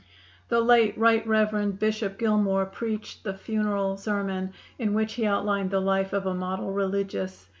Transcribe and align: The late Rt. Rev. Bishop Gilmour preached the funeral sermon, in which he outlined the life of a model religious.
The 0.49 0.59
late 0.61 0.95
Rt. 0.97 1.27
Rev. 1.27 1.77
Bishop 1.77 2.17
Gilmour 2.17 2.65
preached 2.65 3.23
the 3.23 3.35
funeral 3.35 3.97
sermon, 3.97 4.51
in 4.79 4.95
which 4.95 5.13
he 5.13 5.27
outlined 5.27 5.69
the 5.69 5.79
life 5.79 6.11
of 6.11 6.25
a 6.25 6.33
model 6.33 6.71
religious. 6.71 7.47